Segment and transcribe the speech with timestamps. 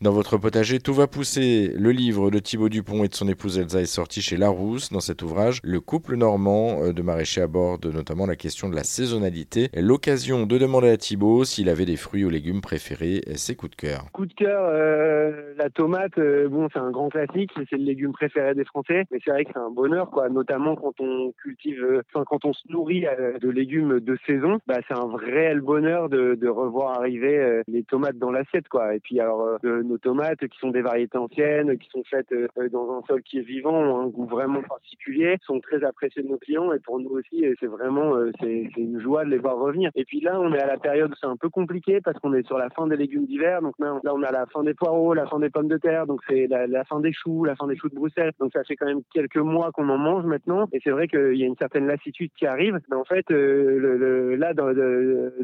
[0.00, 1.72] Dans votre potager, tout va pousser.
[1.76, 4.92] Le livre de Thibaut Dupont et de son épouse Elsa est sorti chez Larousse.
[4.92, 8.84] Dans cet ouvrage, le couple normand euh, de maraîchers aborde notamment la question de la
[8.84, 9.70] saisonnalité.
[9.74, 13.72] L'occasion de demander à Thibaut s'il avait des fruits ou légumes préférés et ses coups
[13.72, 14.04] de cœur.
[14.12, 18.12] Coup de cœur, euh, la tomate, euh, bon, c'est un grand classique, c'est le légume
[18.12, 22.04] préféré des Français, mais c'est vrai que c'est un bonheur, quoi, notamment quand on cultive,
[22.14, 23.04] enfin, quand on se nourrit
[23.40, 28.18] de légumes de saison, bah, c'est un réel bonheur de, de revoir arriver les tomates
[28.18, 28.94] dans l'assiette, quoi.
[28.94, 29.58] Et puis, alors,
[29.88, 33.38] nos tomates, qui sont des variétés anciennes, qui sont faites euh, dans un sol qui
[33.38, 37.00] est vivant, ont un goût vraiment particulier, sont très appréciées de nos clients et pour
[37.00, 39.90] nous aussi, c'est vraiment euh, c'est une joie de les voir revenir.
[39.94, 42.32] Et puis là, on est à la période où c'est un peu compliqué parce qu'on
[42.34, 43.62] est sur la fin des légumes d'hiver.
[43.62, 46.20] Donc là, on a la fin des poireaux, la fin des pommes de terre, donc
[46.28, 48.32] c'est la, fin des choux, la fin des choux de Bruxelles.
[48.38, 50.66] Donc ça fait quand même quelques mois qu'on en mange maintenant.
[50.72, 52.78] Et c'est vrai qu'il y a une certaine lassitude qui arrive.
[52.90, 54.72] Mais en fait, euh, le, là, dans,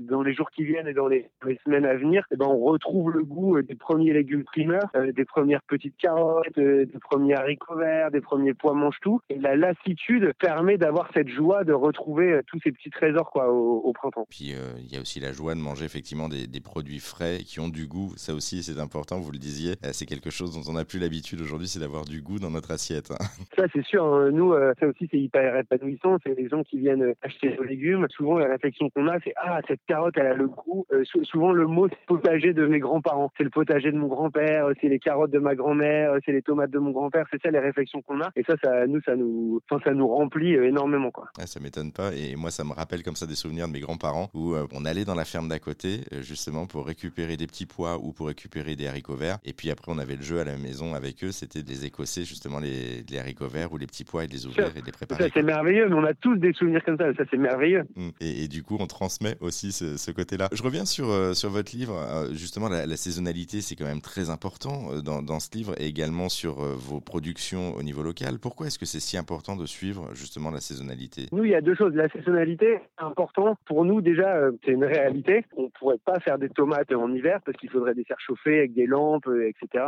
[0.00, 1.28] dans, les jours qui viennent et dans les,
[1.64, 5.24] semaines à venir, eh ben, on retrouve le goût des premiers légumes primeurs, euh, des
[5.24, 9.20] premières petites carottes, euh, des premiers haricots verts, des premiers pois mange-tout.
[9.30, 13.50] Et la lassitude permet d'avoir cette joie de retrouver euh, tous ces petits trésors quoi
[13.50, 14.26] au, printemps.
[14.28, 17.68] Puis il y a aussi la joie de manger effectivement des, produits frais qui ont
[17.68, 18.12] du goût.
[18.16, 19.74] Ça aussi c'est important, vous le disiez.
[19.92, 22.70] c'est quelque chose dont on n'a plus l'habitude aujourd'hui, c'est d'avoir du goût dans notre
[22.70, 23.10] assiette.
[23.10, 23.24] Hein.
[23.56, 24.04] Ça c'est sûr.
[24.04, 24.30] Hein.
[24.30, 26.16] Nous, ça aussi c'est hyper épanouissant.
[26.24, 28.06] C'est les gens qui viennent acheter nos légumes.
[28.10, 30.86] Souvent la réflexion qu'on a, c'est ah cette carotte elle a le goût.
[31.22, 33.30] souvent le mot c'est potager de mes grands-parents.
[33.36, 36.42] C'est le potager de mon grand père c'est les carottes de ma grand-mère, c'est les
[36.42, 37.26] tomates de mon grand-père.
[37.30, 38.30] C'est ça les réflexions qu'on a.
[38.36, 41.28] Et ça, ça nous, ça nous, enfin, ça nous remplit euh, énormément, quoi.
[41.38, 42.12] Ah, ça m'étonne pas.
[42.14, 44.84] Et moi, ça me rappelle comme ça des souvenirs de mes grands-parents où euh, on
[44.84, 48.28] allait dans la ferme d'à côté, euh, justement pour récupérer des petits pois ou pour
[48.28, 49.38] récupérer des haricots verts.
[49.44, 51.32] Et puis après, on avait le jeu à la maison avec eux.
[51.32, 54.70] C'était des écosser justement les, haricots verts ou les petits pois et de les ouvrir
[54.76, 55.24] et de les préparer.
[55.24, 55.88] Ça, c'est merveilleux.
[55.88, 57.12] Mais on a tous des souvenirs comme ça.
[57.14, 57.84] Ça, c'est merveilleux.
[57.96, 58.08] Mmh.
[58.20, 60.48] Et, du coup, on transmet aussi ce, côté-là.
[60.52, 62.28] Je reviens sur, sur votre livre.
[62.32, 66.28] Justement, la, la saisonnalité, c'est quand même très important dans, dans, ce livre et également
[66.28, 68.38] sur euh, vos productions au niveau local.
[68.40, 71.26] Pourquoi est-ce que c'est si important de suivre justement la saisonnalité?
[71.32, 71.94] Nous, il y a deux choses.
[71.94, 73.56] La saisonnalité, c'est important.
[73.66, 75.44] Pour nous, déjà, euh, c'est une réalité.
[75.56, 78.58] On ne pourrait pas faire des tomates en hiver parce qu'il faudrait des serres chauffées
[78.58, 79.84] avec des lampes, euh, etc.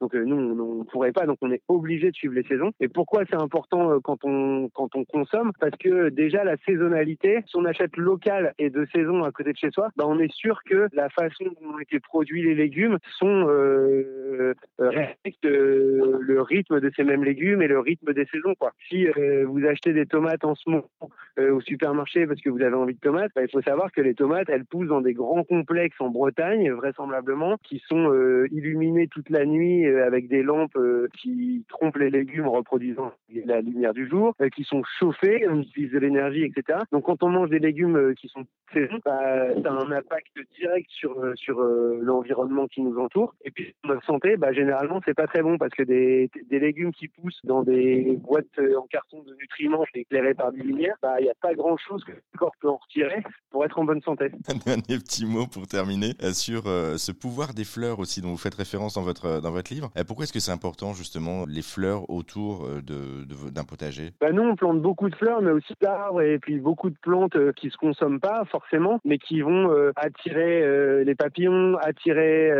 [0.00, 1.26] Donc nous, on ne pourrait pas.
[1.26, 2.70] Donc on est obligé de suivre les saisons.
[2.80, 5.52] Et pourquoi c'est important quand on, quand on consomme?
[5.60, 9.58] Parce que déjà, la saisonnalité, si on achète local et de saison à côté de
[9.58, 12.98] chez soi, bah, on est sûr que la façon dont ont été produits les légumes
[13.18, 13.63] sont euh,
[14.78, 18.54] respecte euh, le rythme de ces mêmes légumes et le rythme des saisons.
[18.88, 20.90] Si euh, vous achetez des tomates en ce moment
[21.36, 24.14] au supermarché parce que vous avez envie de tomates, bah, il faut savoir que les
[24.14, 28.12] tomates, elles poussent dans des grands complexes en Bretagne, vraisemblablement, qui sont
[28.52, 30.78] illuminés toute la nuit avec des lampes
[31.18, 33.12] qui trompent les légumes en reproduisant
[33.46, 36.78] la lumière du jour, qui sont chauffés, on utilise de l'énergie, etc.
[36.92, 38.44] Donc quand on mange des légumes qui sont
[39.04, 43.34] bah, ça a un impact direct sur, sur l'environnement qui nous entoure.
[43.54, 47.08] Puis notre santé, bah, généralement, c'est pas très bon parce que des, des, légumes qui
[47.08, 51.24] poussent dans des boîtes euh, en carton de nutriments éclairées par des lumières, bah, il
[51.24, 54.02] n'y a pas grand chose que le corps peut en retirer pour être en bonne
[54.02, 54.26] santé.
[54.48, 58.30] Un dernier petit mot pour terminer euh, sur euh, ce pouvoir des fleurs aussi dont
[58.30, 59.90] vous faites référence dans votre, dans votre livre.
[60.06, 64.10] pourquoi est-ce que c'est important justement les fleurs autour de, d'un potager?
[64.20, 67.36] Bah, Nous, on plante beaucoup de fleurs, mais aussi d'arbres et puis beaucoup de plantes
[67.54, 72.50] qui se consomment pas forcément, mais qui vont attirer les papillons, attirer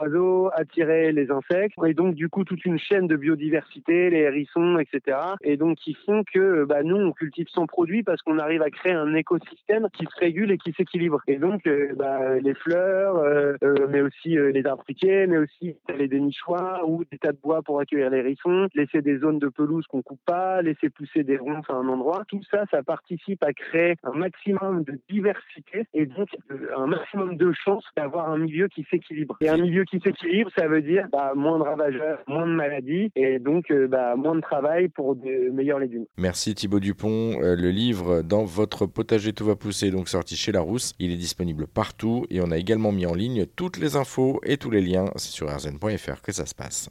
[0.00, 4.78] oiseaux, attirer les insectes et donc du coup toute une chaîne de biodiversité, les hérissons,
[4.78, 5.18] etc.
[5.42, 8.70] Et donc qui font que bah, nous on cultive sans produit parce qu'on arrive à
[8.70, 11.20] créer un écosystème qui se régule et qui s'équilibre.
[11.26, 16.08] Et donc euh, bah, les fleurs, euh, euh, mais aussi les arbres mais aussi les
[16.08, 19.86] dénichoirs ou des tas de bois pour accueillir les hérissons, laisser des zones de pelouse
[19.86, 22.24] qu'on coupe pas, laisser pousser des ronces à un endroit.
[22.28, 26.28] Tout ça, ça participe à créer un maximum de diversité et donc
[26.76, 29.36] un maximum de chances d'avoir un milieu qui s'équilibre.
[29.40, 33.10] Et un milieu qui s'équilibre, ça veut dire bah, moins de ravageurs, moins de maladies
[33.16, 36.06] et donc euh, bah, moins de travail pour de meilleurs légumes.
[36.18, 37.40] Merci Thibaut Dupont.
[37.42, 40.94] Euh, le livre Dans votre potager tout va pousser, donc sorti chez Larousse.
[40.98, 44.56] Il est disponible partout et on a également mis en ligne toutes les infos et
[44.56, 45.06] tous les liens.
[45.16, 46.90] C'est sur rzn.fr que ça se passe.